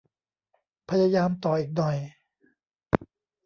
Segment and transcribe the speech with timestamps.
[0.89, 1.97] พยายามต่ออีกหน่อย